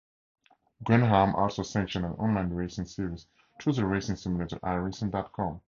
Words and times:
Grand-Am 0.83 1.35
also 1.35 1.61
sanctioned 1.61 2.05
an 2.07 2.13
online 2.13 2.49
racing 2.49 2.85
series 2.85 3.27
through 3.61 3.73
the 3.73 3.85
racing 3.85 4.15
simulator 4.15 4.57
iRacing 4.61 5.11
dot 5.11 5.31
com. 5.31 5.59